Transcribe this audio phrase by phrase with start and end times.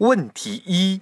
[0.00, 0.98] 问题一：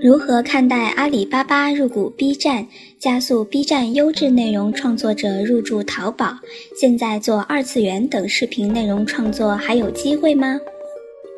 [0.00, 2.66] 如何看待阿里巴巴入股 B 站，
[2.98, 6.38] 加速 B 站优质内容创作者入驻淘宝？
[6.74, 10.58] 现在做二次元等视频内容创作还有机会吗？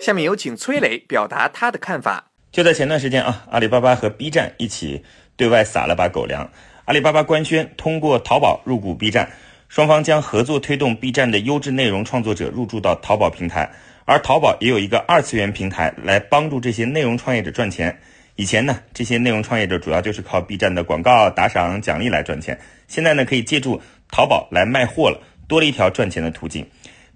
[0.01, 2.31] 下面有请崔磊表达他的看法。
[2.53, 5.03] 就在前段时间啊，阿里巴巴和 B 站一起
[5.37, 6.49] 对外撒了把狗粮。
[6.85, 9.29] 阿里巴巴官宣通过淘宝入股 B 站，
[9.69, 13.69] 双方将合作推动 B 站的优质内容创作者入驻到淘宝平台。
[14.05, 17.97] 而淘宝也有一个二次元平台来帮助这些内容创业者赚钱。
[18.37, 22.59] 以前呢，这些内容创业者主要就是靠 B 站的广告、打赏、奖励来赚钱。
[22.89, 23.81] 现在呢，可以借助
[24.11, 26.67] 淘宝来卖货了，多了一条赚钱的途径。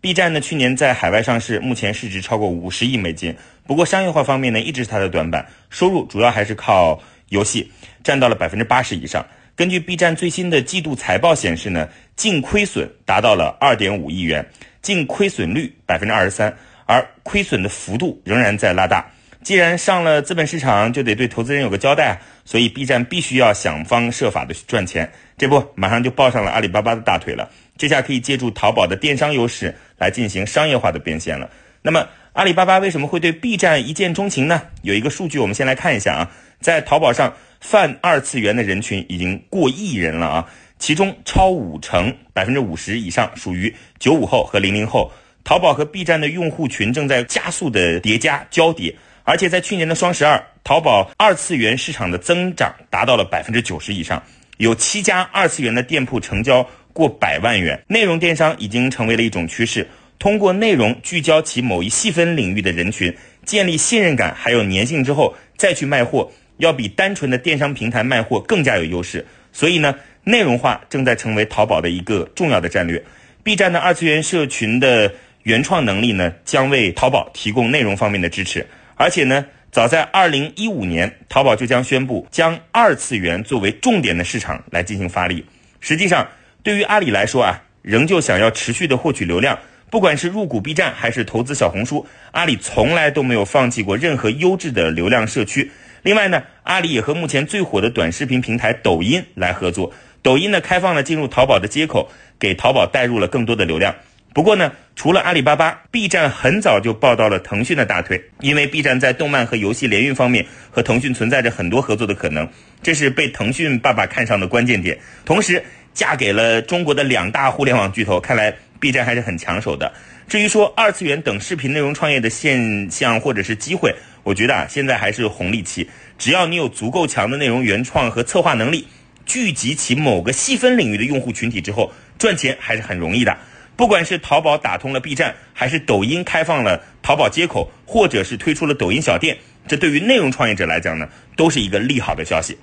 [0.01, 3.34] B 站呢，去年在海外上市，目前市值超过五十亿美金。
[3.67, 7.73] 不过商业化方面呢，一直是它的短板，收入主要还是靠游戏，
[8.05, 9.27] 占到了百分之八十以上。
[9.57, 14.47] 根据 B 站最新的季度财报显示呢，净亏损达到了二点五亿元，
[14.83, 16.55] 净亏损率百分之二十三，
[16.87, 19.05] 而亏损的幅度仍然在拉大。
[19.42, 25.12] 既然上了资本市场，就得对投资人有个交代，所以 B 站必须要想方设法的去赚钱。
[25.39, 27.48] 这不，马上就抱上了阿里巴巴的大腿了。
[27.77, 31.48] 这下可以借助淘宝的电商优势来进行商业化的变现了。
[31.83, 34.62] 那么，阿里巴巴为什么会对 B 站一见钟情呢？
[34.83, 40.48] 有一个数据，我们先来看一下啊，在淘宝上泛二次元的人群已经过亿人了啊，
[40.81, 45.12] 其中超五成，百分之五十以上属于九五后和零零后。
[45.47, 54.20] 淘宝和 B 站的用户群正在加速的叠加交叠，而且在去年的双十二，淘宝二次元市场的增长达到了百分之九十以上，
[54.56, 56.69] 有七家二次元的店铺成交。
[56.92, 59.86] 过百万元，内容电商已经成为了一种趋势。
[60.18, 63.14] 通过内容聚焦其某一细分领域的人群，
[63.45, 69.24] 建立信任感还有粘性之后，再去卖货，要比单纯的电商平台卖货更加有优势。
[69.52, 73.05] 所以呢，内容化正在成为淘宝的一个重要的战略。
[73.42, 75.12] B 站的二次元社群的
[75.46, 78.67] 原创能力呢，将为淘宝提供内容方面的支持。
[78.96, 85.46] 而且呢，早在二零一五年，淘宝就将宣布将二次元作为重点的市场来进行发力。
[85.79, 86.27] 实际上，
[86.64, 89.56] 对于阿里来说啊，仍旧想要持续的获取流量，
[89.89, 95.70] 不管是入股 B 站还是投资小红书，阿里从来都没有放弃过任何优质的流量社区。
[96.02, 99.92] 另外呢，阿里也和目前最火的短视频平台抖音来合作，
[100.23, 103.95] 抖音呢开放了进入淘宝的接口，给淘宝带入了更多的流量。
[104.36, 112.47] 不过呢，除了阿里巴巴，B 站很早就抱到了腾讯的大腿，因为 B 站在动漫和游戏联运方面和腾讯存在着很多合作的可能，
[112.83, 114.98] 这是被腾讯爸爸看上的关键点。
[115.24, 115.64] 同时，
[115.95, 119.91] 嫁给了中国的两大互联网巨头，看来 B 站还是很抢手的。
[120.29, 125.89] 至于说二次元等视频内容创业的现象或者是机会，我觉得啊，现在还是红利期。
[126.18, 128.87] 只要你有足够强的内容原创和策划能力，
[129.25, 133.35] 聚集起某个细分领域的用户群体之后，赚钱还是很容易的。
[133.76, 139.37] 不管是淘宝打通了 B 站，还是抖音开放了淘宝接口，或者是推出了抖音小店，
[139.69, 141.06] 这对于内容创业者来讲呢，
[141.37, 142.56] 都是一个利好的消息。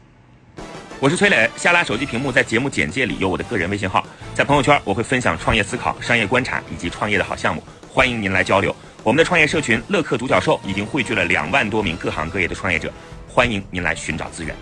[0.99, 4.03] 我是崔磊，下拉手机屏幕，在节目简介里有我的个人微信号，
[4.33, 8.75] 在朋友圈我会分享创业思考、商业观察以及创业的好项目，欢迎您来交流。
[9.03, 12.91] 我们的创业社群乐客独角兽已经汇聚了两万多名各行各业的创业者，
[13.27, 14.55] 欢迎您来寻找资源。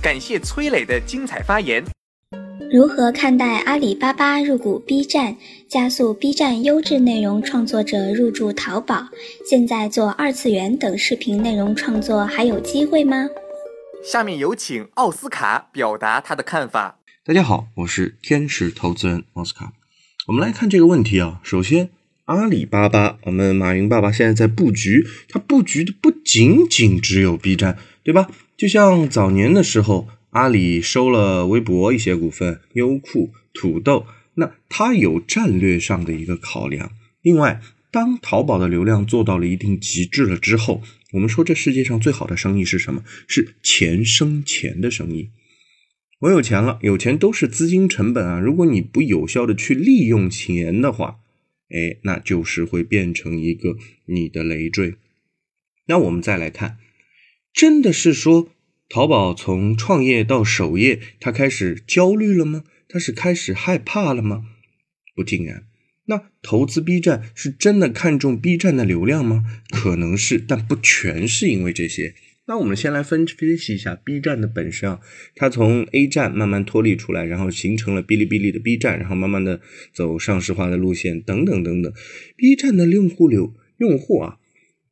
[0.00, 1.84] 感谢崔磊的精彩发言。
[2.72, 5.36] 如何看待阿里巴巴入股 B 站，
[5.68, 9.08] 加速 B 站优质内容创作者入驻淘宝？
[9.44, 13.28] 现在做二次元等视频内容创作还有机会吗？
[14.04, 17.00] 下面有请奥斯卡表达他的看法。
[17.24, 19.72] 大家好，我是天使投资人奥斯卡。
[20.28, 21.40] 我们来看这个问题啊。
[21.42, 21.90] 首先，
[22.26, 28.30] 阿里巴巴，我们马云爸爸现在在布局，他布局的不仅仅只有 B 站，对吧？
[28.56, 30.06] 就像早年的时候。
[30.30, 36.92] 阿里收了微博一些股份，优酷、土豆，那它有战略上的一个考量。
[37.20, 37.60] 另外，
[37.90, 40.82] 当淘宝的流量做到了一定极致了之后，
[41.14, 43.02] 我们说这世界上最好的生意是什么？
[43.26, 45.30] 是钱生钱的生意。
[46.20, 48.38] 我有钱了，有钱都是资金成本啊。
[48.38, 51.16] 如果你不有效的去利用钱的话，
[51.70, 54.94] 哎，那就是会变成一个你的累赘。
[55.86, 56.78] 那我们再来看，
[57.52, 58.48] 真的是说。
[58.92, 62.64] 淘宝从创业到首页，他开始焦虑了吗？
[62.88, 64.46] 他是开始害怕了吗？
[65.14, 65.62] 不尽然。
[66.06, 69.44] 那投资 B 站是真的看重 B 站的流量吗？
[69.70, 72.14] 可能是，但不全是因为这些。
[72.48, 75.00] 那我们先来分分析一下 B 站的本身啊，
[75.36, 79.60] 它从 A 站慢慢脱离出来，然后形成了哔哩哔哩的 B 站，然后慢慢的
[79.94, 81.92] 走上市化的路线，等等等等。
[82.36, 84.38] B 站的用户流用户啊，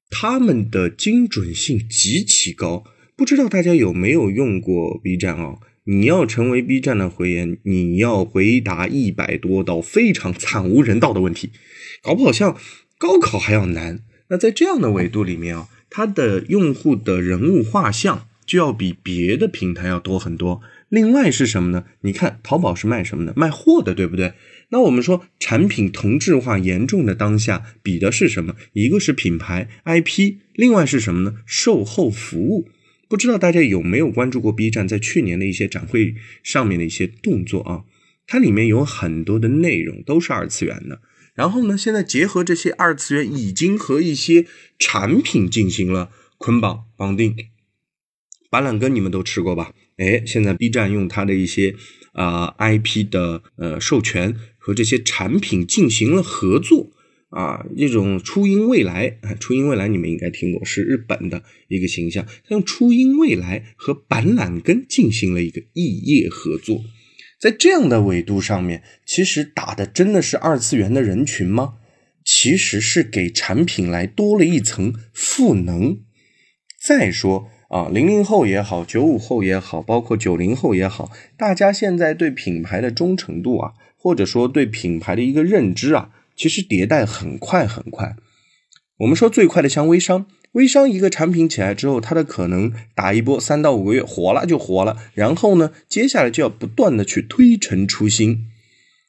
[0.09, 2.85] 他们的精准性极其高，
[3.19, 5.57] 不知道大家有没有用过 B 站啊？
[5.83, 11.51] 你要成为 B 站的会员，你要回答一百多道非常惨无人道的问题，
[12.01, 12.57] 搞不好像
[12.97, 14.05] 高考还要难。
[14.29, 20.61] 那在这样的维度里面啊，它的用户的人物画像就要比别的平台要多很多。
[20.89, 21.87] 另外是什么呢？
[22.03, 23.33] 你看淘宝是卖什么的？
[23.35, 24.35] 卖货的，对不对？
[24.69, 28.55] 那我们说产品同质化严重的当下，比的是什么？
[28.75, 31.39] 一个是品牌 IP，另外是什么呢？
[31.45, 32.69] 售后服务。
[33.09, 37.85] 不知道大家有没有关注过 B 站在去年的一些展会上面的一些动作啊？
[38.27, 41.01] 它里面有很多的内容都是二次元的。
[41.35, 44.45] 然后呢，现在结合这些二次元，已经和一些
[44.79, 47.35] 产品进行了捆绑绑定。
[48.51, 49.73] 板蓝根你们都吃过吧？
[49.97, 51.75] 哎，现在 B 站用它的一些
[52.13, 56.91] 啊 IP 的呃授权和这些产品进行了合作。
[57.31, 62.25] 啊，一种初音未来啊，初音未来你们应该听过，是日本的一个形象。
[62.25, 66.83] 他用初音未来和板蓝根进行了一个异业合作，
[67.39, 71.75] 在这样的维度上面，其实打的真的是二次元的人群吗？
[72.25, 76.01] 其实是给产品来多了一层赋能。
[76.83, 86.11] 再说啊，零零后也好，九五后也好，包括九零后也好，大家现在对品牌的忠诚度啊，或者说对品牌的一个认知啊。
[86.39, 88.15] 其实迭代很快很快，
[88.99, 98.47] 我们说最快的像微商，微商一个产品起来之后，它的可能打一波三到五个月火了就火了，然后呢，接下来就要不断的去推陈出新。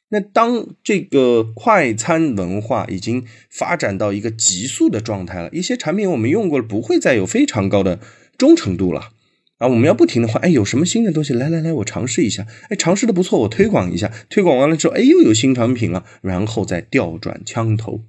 [0.08, 8.00] 那当这个快餐文化已经发展到一个急速的状态了，一些产品我们用过了，不会再有非常高的
[8.36, 9.12] 忠诚度了。
[9.60, 11.34] 啊，我们要不停的话，哎，有什么新的东西？
[11.34, 12.46] 来来来，我尝试一下。
[12.70, 14.10] 哎，尝试的不错，我推广一下。
[14.30, 18.00] 推广完了之后，哎，又有新产品了，然后再调转枪头。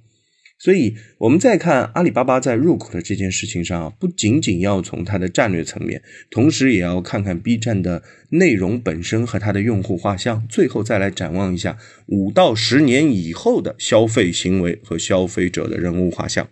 [0.58, 6.00] 所以，我们再看阿里巴巴在入口的这件事情上啊，不仅仅要从它的战略层面，
[6.30, 11.76] 同时也要看看 B 站的内容本身和它的用户画像，最后再来展望一下
[12.06, 16.48] 五到十年以后的消费行为和消费者的人物画像。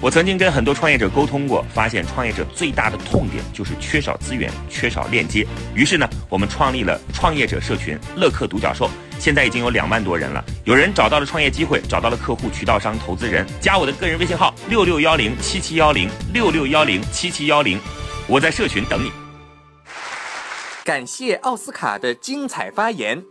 [0.00, 5.46] 我曾经跟很多创业者沟通过，发现创业者最大的痛点就是缺少资源、缺少链接。
[5.74, 10.44] 于是呢，我们创立了创业者社群“乐客独角兽”，现在已经有两万多人了。
[10.64, 17.78] 有人找到了创业机会，找到了客户、渠道商、投资人，加我的个人微信号六六幺零七七幺零六六幺零七七幺零，
[18.26, 19.12] 我在社群等你。
[20.84, 23.22] 感谢奥斯卡的精彩发言。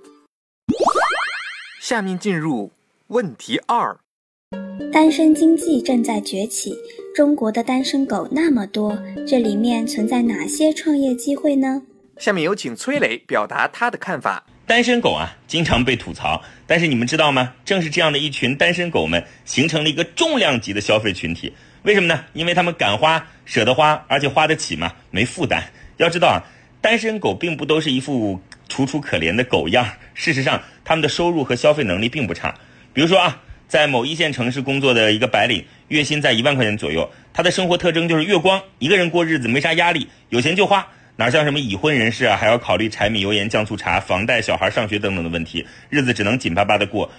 [1.82, 2.72] 下面进入
[3.08, 4.00] 问题二。
[4.92, 6.76] 单身经济正在崛起，
[7.16, 11.82] 中国的单身狗那么多，这里面存在哪些创业机会呢？
[12.18, 14.46] 下面有请崔磊表达他的看法。
[14.68, 17.54] 单身狗啊，经常被吐槽，但是你们知道吗？
[17.64, 21.54] 正是这样的一群单身狗们，形成了一个重量级的消费群体。
[21.84, 22.26] 为什么呢？
[22.34, 25.64] 因为他们敢花、舍得花，而且花得起嘛，没负担。
[25.98, 26.44] 要知道啊，
[26.82, 32.54] 单身狗并不都是一副楚楚可怜的狗样，事实上，他们的收入和消费能力并不差。
[32.92, 33.42] 比如说啊。
[33.72, 37.10] 在某一线城市工作的一个白领，月薪在一万块钱左右。
[37.32, 40.86] 他的生活特征就是月光，一个人过日子没啥压力，有钱就花，
[41.16, 47.10] 哪像什么已婚人士啊，还要考虑柴米油盐酱醋茶、房贷、小孩上学等等的问题，日子只能紧巴巴的过。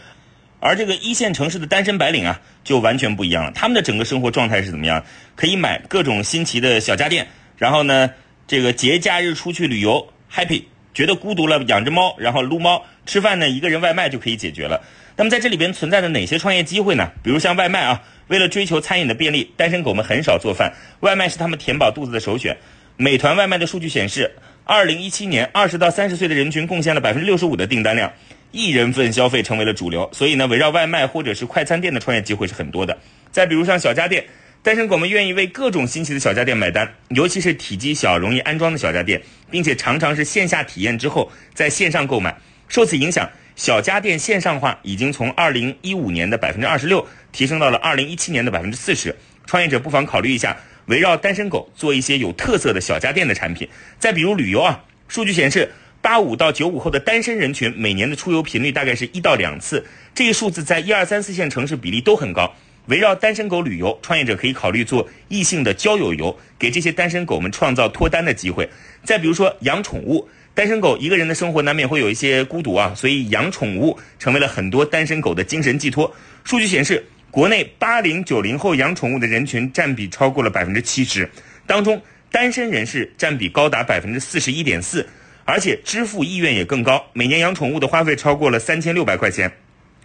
[0.60, 3.52] 而这个一线城市的单身白领啊，就完全不一样了。
[3.52, 5.02] 他们的整个生活状态是怎么样？
[5.34, 8.10] 可以买各种新奇的小家电，然后呢，
[8.46, 14.82] 这个节假日出去旅游，happy，觉得孤独了养只猫，然后撸猫，吃饭呢一个人外卖就可以解决了。
[15.16, 17.10] 那么在这里边存在的哪些创业机会呢？
[17.22, 22.56] 比如像外卖啊，为了追求餐饮的便利，单身狗们很少做饭，外卖是他们填饱肚子的首选。
[22.96, 24.30] 美团外卖的数据显示，
[24.64, 28.12] 二零一七年二十到三十岁的人群贡献了百分之六十五的订单量，
[28.52, 30.08] 一人份消费成为了主流。
[30.12, 32.96] 所以呢，围绕外卖或者是快餐店的创业机会是很多的。
[33.30, 34.24] 再比如像小家电，
[34.64, 42.36] 单身狗们愿意为各种新奇的小家电买单，尤其是体积小、容易安装的小家电，并且常常是线下体验之后在线上购买。
[42.68, 43.28] 受此影响。
[43.54, 49.14] 小家电线上化已经从二零一五年的百分之二十六提升到了二零一七年的百分之四十。
[49.44, 53.68] 创业者不妨考虑一下，围绕单身狗做一些有特色的小家电的产品。
[53.98, 62.54] 再比如旅游啊，数据显示，八五到九五后的单身人群每年的出游频率大概是一到两次，这一数字在一二三四线城市比例都很高。
[62.86, 68.68] 围绕单身狗旅游，创业者可以考虑做异性的交友游，给这些单身狗们创造脱单的机会。
[69.04, 70.28] 再比如说养宠物。
[70.54, 76.14] 单身狗一个人的生活难免会有一些孤独啊，所以养宠物成为了很多单身狗的精神寄托。
[76.44, 81.26] 数据显示，国内八零九零后养宠物的人群占比超过了百分之七十，
[81.66, 81.98] 当中
[82.30, 85.08] 单身人士占比高达百分之四十一点四，
[85.46, 89.50] 而且支付意愿也更高，每年养宠物的花费超过了三千六百块钱。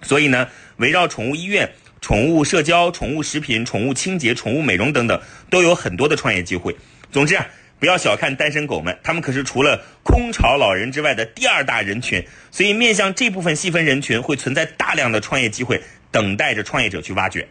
[0.01, 1.69] 所以呢，围绕宠物医院。
[2.01, 6.75] 宠物社交、宠物食品、宠物清洁、宠物美容等等，都有很多的创业机会。
[7.12, 7.46] 总之啊，
[7.80, 12.24] 不要小看单身狗们，他们可是除了空巢老人之外的第二大人群。
[12.51, 17.48] 所以，面向这部分细分人群，会存在大量的创业机会，等待着创业者去挖掘。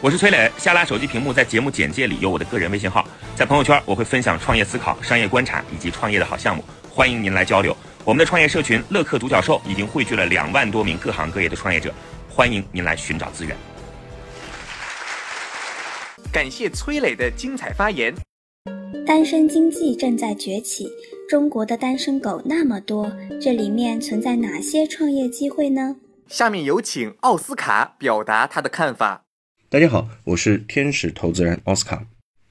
[0.00, 7.76] 我是崔磊，下拉手机屏幕，在节目简介里有我的个人微信号，在朋友圈我会分享创业思考、商业观察以及创业的好项目，欢迎您来交流。
[8.02, 11.92] 我们的创业社群乐客独角兽已经汇聚了两万多名各行各业的创业者。
[12.40, 13.54] 欢迎您来寻找资源。
[16.32, 18.14] 感谢崔磊的精彩发言。
[19.06, 20.88] 单身经济正在崛起，
[21.28, 25.96] 中国的单身狗那么多，这里面存在哪些创业机会呢？
[26.28, 29.24] 下面有请奥斯卡表达他的看法。
[29.68, 32.06] 大家好，我是天使投资人奥斯卡。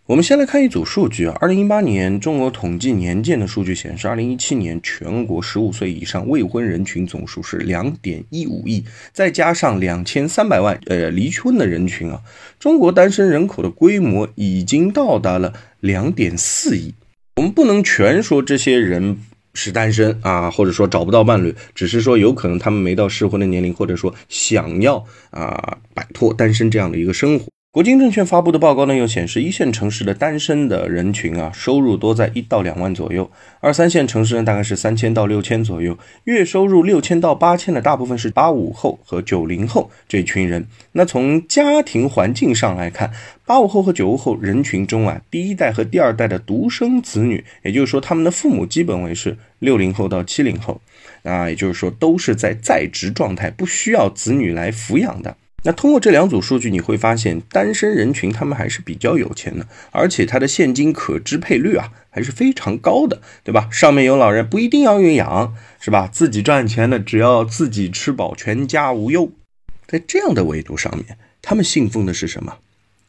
[0.10, 12.20] 我们先来看一组数据啊，二零一八年中国统计年鉴的数据显示，二零一七年全国十五岁以上未婚人群总数是两点一五亿，再加上两千三百万呃离婚的人群啊，
[12.58, 16.92] 中国单身人口的规模已经到达了两点四亿。
[17.36, 19.16] 我们不能全说这些人
[19.54, 27.46] 是单身啊，或者说找不到伴侣，只是说有可能他们没到适婚的年龄，或者说想要啊摆脱单身这样的一个生活。
[27.72, 35.96] 国金证券发布的报告呢，又显示一线城市的单身的人群啊，收入多在一到两万左右；二三线城市呢，大概是三千到六千左右。
[36.24, 40.66] 月收入六千到八千的大部分是八五后和九零后这群人。
[40.94, 43.12] 那从家庭环境上来看，
[43.46, 50.82] 八五后和九五后人群中啊，第一代和第二代的独生子女，也就是说他们的父母基本为是六零后到七零后，
[51.22, 55.38] 啊，也就是说都是在在职状态，不需要子女来抚养的。
[55.64, 63.68] 那通过这两组数据，你会发现单身人群他们还是比较有钱的，而且他的现金可支配率啊还是非常高的，对吧？
[63.72, 66.08] 上面有老人不一定要孕养，是吧？
[66.12, 69.32] 自己赚钱的，只要自己吃饱，全家无忧。
[69.86, 72.58] 在这样的维度上面，他们信奉的是什么？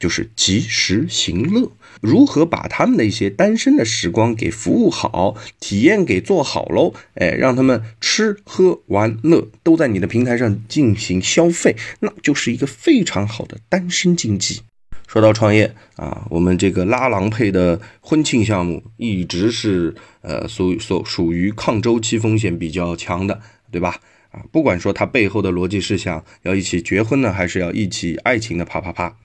[0.00, 6.94] 就是及时行乐，如何把他们的一些单身的时光给服务好，体验给做好喽？
[7.14, 14.62] 哎，让他们吃喝玩乐都在你的平台上进行消费，那就是一个非常好的单身经济。
[15.06, 23.40] 说到创业啊，我们这个拉郎配的婚庆项目一直是呃属所属于抗周期风险比较强的，
[23.70, 24.00] 对吧？
[24.30, 29.16] 啊，不管说它背后的逻辑是想要一起结婚呢，还是要一起爱情的啪啪啪。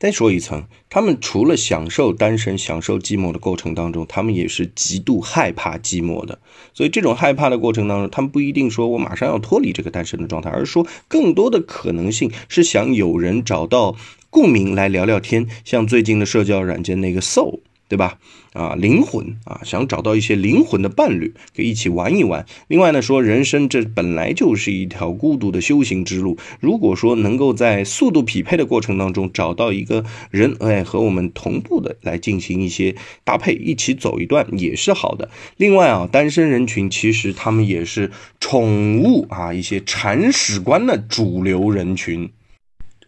[0.00, 6.38] 再说一层，他们除了享受单身、享受寂寞的过程当中，他们也是极度害怕寂寞的。
[6.72, 13.94] 所以，这种害怕的过程当中，他们不一定说我马上要脱离这个单身的状态，而是说更多的可能性是想有人找到
[14.30, 17.60] 共鸣来聊聊天，像最近的社交软件那个 Soul。
[17.90, 18.18] 对吧？
[18.52, 22.46] 啊，灵魂啊，想找到一些灵魂的伴侣，可以一起玩一玩。
[22.68, 26.38] 另外呢，说人生这本来就是一条孤独的修行之路。
[26.60, 32.94] 如果说能够在速度匹配的过程当中找到一个人，哎，和我们同步的来进行一些
[33.24, 35.28] 搭配，一起走一段也是好的。
[35.56, 42.30] 另外啊，单身人群其实他们也是宠物啊一些铲屎官的主流人群。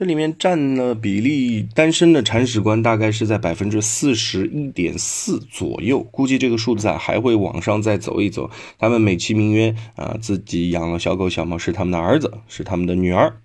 [0.02, 8.50] 这里面占了比例，单身的铲屎官大概是在百分之四十一点四左右，估计这个数字啊还会往上再走一走。
[8.80, 13.37] 他们美其名曰啊，自己养了小狗小猫，是他们的儿子，是他们的女儿。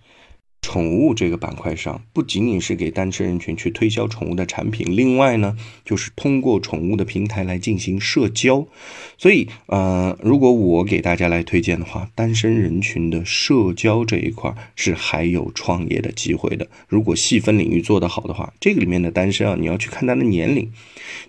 [0.61, 8.67] 宠物这个板块上，不仅仅是给单身人群去推销宠物的产品，另外呢，就是通过宠物的平台来进行社交。
[9.17, 16.67] 所以，呃，如果我给大家来推荐的话，单身人群的社交这一块是还有创业的机会的。
[16.89, 20.69] 如果细分领域做得好的话，这个里面的单身啊，你要去看他的年龄，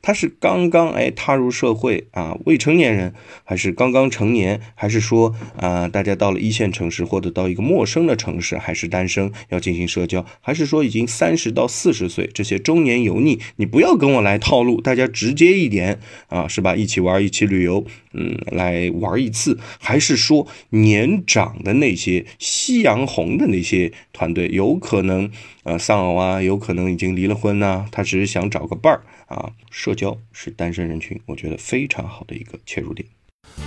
[0.02, 9.17] 他是刚刚哎踏入社会啊，未成年人，还是刚刚成年，还是说啊，大家到了一线城市或者到一个陌生的城市，还是单身？
[9.48, 16.76] 要进行社交，还是说已经三十到四十岁这些中年油腻，你不要跟我来套路，大家直接一点啊，是吧？
[16.76, 25.30] 一起玩，一起旅游，嗯，来玩一次，还是说年长的那些夕阳红的那些团队，有可能
[25.64, 33.08] 呃丧偶啊，有可能已经离了婚呐，他只是想找个伴儿啊，社交是单身人群，我觉得非常好的一个切入点。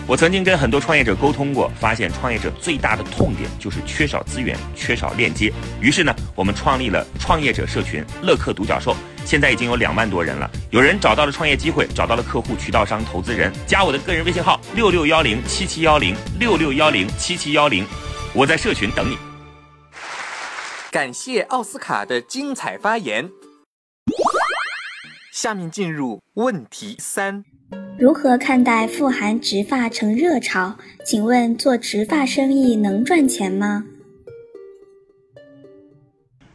[0.07, 5.53] 我曾经跟很多创业者沟通过，发现创业者最大的痛点就是缺少资源、缺少链接。
[5.79, 8.95] 于是呢，我们创立了创业者社群乐客独角兽，
[9.25, 10.49] 现在已经有两万多人了。
[10.71, 17.85] 有人找到了创业机会，找到了客户、渠道商、投资人，加我的个人微信号六六幺零七七幺零六六幺零七七幺零，
[18.33, 19.17] 我在社群等你。
[20.89, 23.29] 感谢奥斯卡的精彩发言。
[25.31, 27.50] 下面进入问题三。
[27.97, 30.77] 如何看待富含植发成热潮？
[31.05, 33.85] 请问做植发生意能赚钱吗？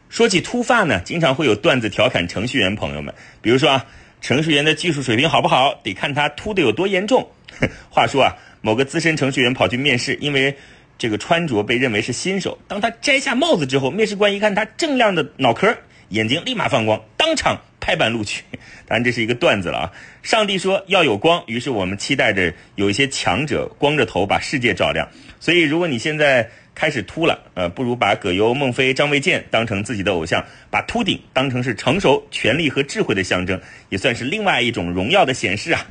[0.09, 3.85] 说起秃发呢，经常会有段子调侃程序员朋友们，比如说啊，
[4.19, 7.29] 程序员的技术水平好不好，得看他秃的有多严重。
[7.89, 10.57] 话说啊，某个资深程序员跑去面试，因为
[10.97, 15.77] 这个穿着被认为是新手，当他摘下帽子之后，面试官一看他锃亮的脑壳，
[16.09, 17.59] 眼睛立马放光，当场。
[17.79, 18.43] 拍板录取，
[18.85, 19.91] 当然这是一个段子了啊！
[20.21, 25.07] 上帝说要有光，于是我们期待着有一些强者光着头把世界照亮。
[25.39, 35.85] 所以，如果你现在开始秃了，呃，不如把葛优、孟非、张卫健当成自己的偶像，把秃顶当成是成熟、权力和智慧的象征，也算是另外一种荣耀的显示啊！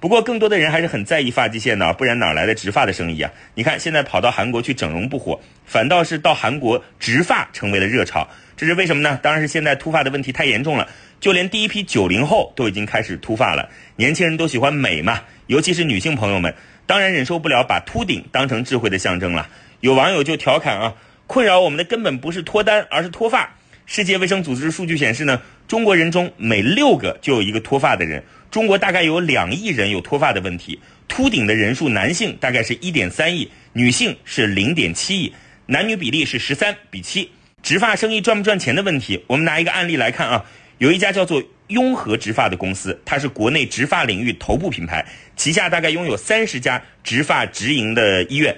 [0.00, 3.32] 不过，更多的人还是很在意发际线的，不然哪来的植发的生意啊？
[3.54, 9.18] 你看，现在跑到韩国去整容不火，反倒是到韩国植发成为了热潮，这是为什么呢？
[9.20, 10.88] 当然是现在秃发的问题太严重了。
[11.18, 16.54] 就连第一批九零后都已经开始秃发了，年轻人都喜欢美嘛，尤其是女性朋友们，
[16.86, 19.48] 当然忍受不了把秃顶当成智慧的象征了。
[19.80, 20.94] 有网友就调侃啊，
[21.26, 23.52] 困扰我们的根本不是脱单，而是脱发。
[23.84, 35.32] 世界卫生组织数据显示呢，中国人中每六个就有一个脱发的人，中国大概有两亿人有脱发的问题，秃顶的人数男性大概是一点三亿，女性是零点七亿，
[35.66, 37.30] 男女比例是十三比七。
[37.62, 40.44] 植发生意赚不赚钱的问题，我们拿一个案例来看啊。
[40.78, 45.04] 有一家叫做雍和植发的公司，它是国内植发领域头部品牌，
[45.36, 48.56] 旗下大概拥有三十家植发直营的医院。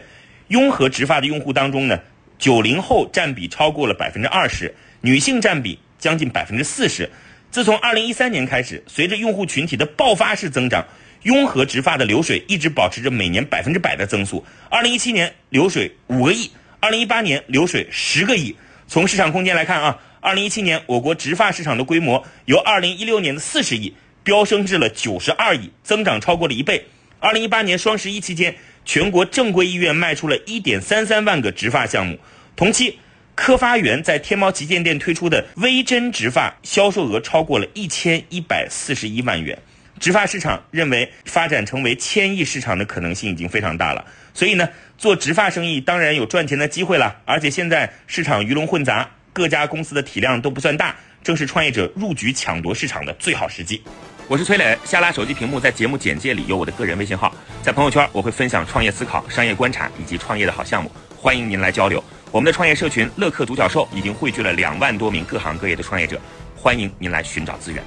[0.49, 1.99] 雍和植发的用户当中呢，
[2.39, 7.11] 九零后占比超过了百分之二十，女性占比将近百分之四十。
[7.51, 10.87] 自从二零一三年开始，随着用户群体的爆发式增长，
[11.23, 14.45] 雍和植发的流水一直保持着每年百分之百的增速。
[14.69, 18.55] 二零一七年流水五个亿，二零一八年流水十个亿。
[18.87, 19.99] 从市场空间来看啊。
[20.23, 26.85] 二零一七年，我国植发市场的规模由二零一六年的四十亿飙升至了九十二亿，增长超过了一倍。
[27.21, 32.19] 二零一八年双十一期间，全国正规医院卖出了一点三三万个植发项目。
[32.55, 32.99] 同期，
[33.43, 39.59] 科发源在天猫旗舰店推出的微针植发销售额超过了一千一百四十一万元。
[39.99, 44.05] 植发市场认为，发展成为千亿市场的可能性已经非常大了。
[44.35, 47.17] 所以呢，做植发生意当然有赚钱的机会了。
[47.25, 49.09] 而且现在市场鱼龙混杂。
[49.33, 53.81] 各家公司的体量都不算大，正是创业者入局抢夺市场的最好时机。
[54.27, 62.03] 我是崔磊，下拉手机屏幕，在节目简介里有我的个人微信号，在朋友圈我会分享创业思考、商业观察以及创业的好项目，欢迎您来交流。
[62.33, 66.21] 我们的创业社群乐客独角兽已经汇聚了两万多名各行各业的创业者，
[66.55, 67.83] 欢迎您来寻找资源。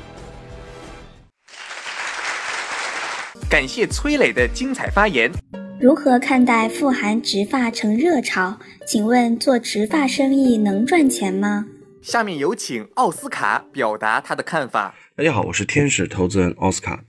[3.49, 5.31] 感谢崔磊的精彩发言。
[5.79, 8.59] 如何看待富含植发成热潮？
[8.85, 11.67] 请问做植发生意能赚钱吗？
[12.01, 14.93] 下面有请奥斯卡表达他的看法。
[15.15, 17.05] 大家好，我是天使投资人奥斯卡。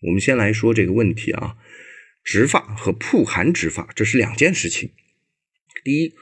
[0.00, 1.56] 我们先来说这个问题啊，
[2.24, 4.92] 植发和富含植发这是两件事情。
[5.84, 6.14] 第一，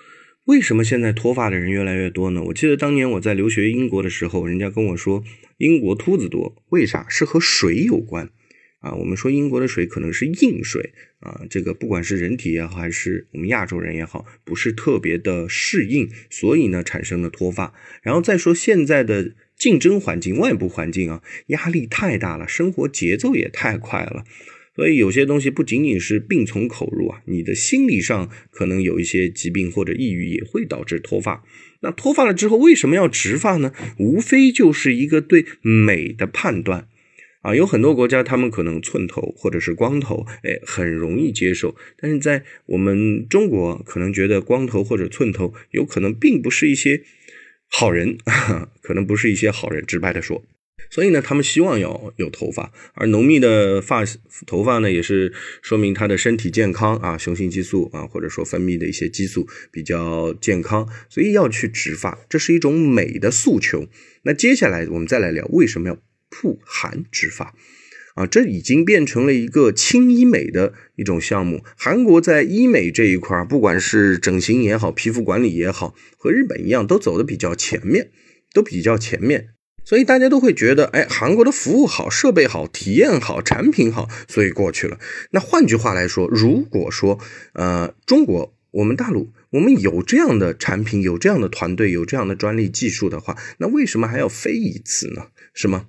[0.49, 2.43] 为什么现在脱发的人越来越多呢？
[2.45, 5.23] 我记得当年我在留学英国的时候，人家跟我说
[5.59, 7.05] 英国秃子多，为啥？
[7.11, 8.31] 是和水有关。
[8.81, 17.75] 啊，我们说英国的水可能是硬水啊，这个不管是人体也好，还是我们亚洲人也好，不是特别的适应，所以呢产生了脱发。
[18.03, 24.25] 然后再说现在的竞争环境、外部环境啊，压力太大了，生活节奏也太快了，
[24.79, 31.43] 所以有些东西不仅仅是病从口入啊，你的心理上可能有一些疾病或者抑郁也会导致脱发。
[31.81, 33.73] 那脱发了之后为什么要植发呢？
[33.99, 36.87] 无非就是一个对美的判断。
[37.43, 41.75] 啊，有很多国家，他们可能寸头或者是光头，哎，很容易接受。
[41.97, 47.03] 但是在我们中国，可能觉得光头或者寸头，有可能并不是一些
[47.67, 48.17] 好人，
[48.81, 49.85] 可能不是一些好人。
[49.85, 50.45] 直白的说，
[50.91, 54.05] 所以呢，他们希望要有头发，而浓密的发
[54.47, 63.87] 头发呢，也是说明他的身体健康啊，雄性激素啊，或者说分泌的一些激素比较健康，所以要去植发，这是一种美的诉求。
[64.23, 65.99] 那接下来我们再来聊为什么要。
[66.31, 67.55] 富含植发，
[68.15, 71.65] 啊，这已经变成了一个轻医美的一种项目。
[71.75, 78.11] 韩国在医美这一块，不管是整形也好，皮肤管理也好，和日本一样，都走的比较前面，
[78.53, 79.49] 都比较前面。
[79.89, 84.99] 所以大家都会觉得，哎，韩国的服务好，设备好，体验好，产品好，所以过去了。
[85.31, 87.19] 那换句话来说，如果说，
[87.55, 95.29] 呃，中国，我们大陆，我们有这样的产品，有这样的团队，有这样的专利技术的话，那为什么还要飞一次呢？
[95.55, 95.87] 是吗？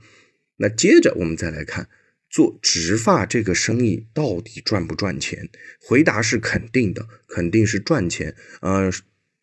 [0.59, 1.89] 那接着我们再来看，
[2.29, 5.49] 做植发这个生意到底赚不赚钱？
[5.85, 8.33] 回答是肯定的，肯定是赚钱。
[8.61, 8.89] 呃。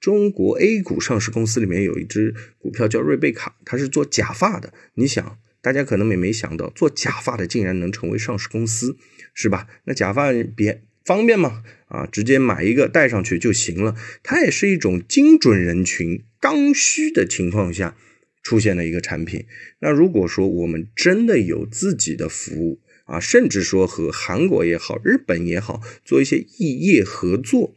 [0.00, 4.72] 中国 A 股上市公司里面有一只股票叫瑞贝卡，它是做假发的。
[4.94, 8.96] 你想，大家可能也没想到，做假发的竟然能成为上市公司，
[9.35, 9.66] 是吧？
[9.85, 11.62] 那假发别方便吗？
[11.88, 13.96] 啊，直接买一个戴上去就行了。
[14.22, 17.96] 它也是一种精准人群刚需的情况下
[18.42, 19.46] 出现的一个产品。
[19.80, 27.74] 那如果说我们真的有自己的服务啊，甚至说和韩国也好、日本也好做一些异业合作。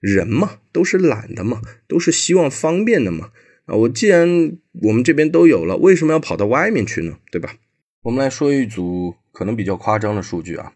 [0.00, 3.30] 人嘛，都是懒的嘛，都是希望方便的嘛。
[3.66, 7.18] 啊，我既然我们这边都有了，为什么要跑到外面去呢？
[7.30, 7.54] 对吧？
[8.02, 10.72] 我们来说一组可能比较夸张的数据啊。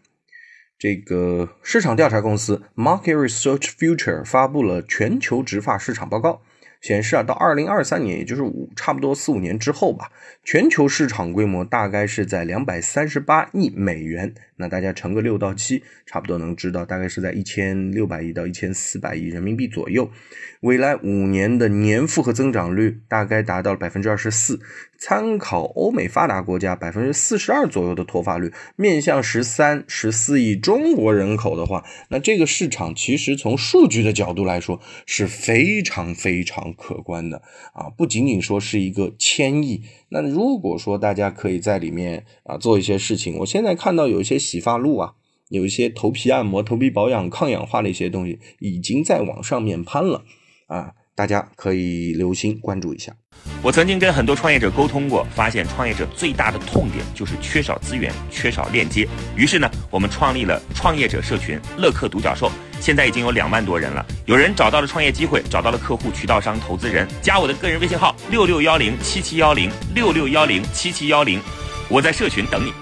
[0.77, 6.41] 这个市场调查公司 Market Research Future 发布了全球植发市场报告。
[6.85, 10.11] 显示啊，到二零二三年，也就是五差不多四五年之后吧，
[10.43, 14.35] 全球市场规模大概是在两百三十八亿美元。
[14.57, 20.11] 那大家乘个六到七，差不多能知道，大概是在一千六百亿到一千四百亿人民币左右。
[20.59, 24.59] 未来五年的年复合增长率大概达到百分之二十四。
[24.97, 37.41] 参考欧美发达国家百分之四十二左右的脱发率，面向十三、十四亿中国人口的话，那这个市场其实从数据的角度来说是非常非常可观的
[37.73, 37.89] 啊！
[37.89, 45.13] 不仅仅说是一个千亿，那如果说大家可以在里面啊做一些事情，我现在看到有一些洗发露啊，
[45.49, 50.23] 有一些头皮按摩、头皮保养、抗氧化的一些东西，已经在往上面攀了
[50.67, 50.93] 啊！
[51.15, 53.13] 大家可以留心关注一下。
[53.61, 59.07] 我曾经跟很多创业者沟通过，发现创业者最大的痛点就是缺少资源、缺少链接。
[59.35, 62.51] 于是呢，我们创立了创业者社群“乐客独角兽”，
[62.81, 64.05] 现在已经有两万多人了。
[64.25, 71.41] 有人找到了创业机会，找到了客户、渠道商、投资人，加我的个人微信号六六幺零七七幺零六六幺零七七幺零，
[71.87, 72.73] 我在社群等你。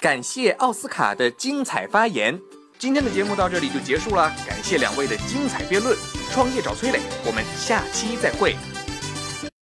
[0.00, 2.40] 感谢奥斯卡的精彩发言。
[2.78, 5.98] 今天的节目到这里就结束了，感谢两位的精彩辩论。
[6.30, 8.54] 创业找崔磊，我们下期再会。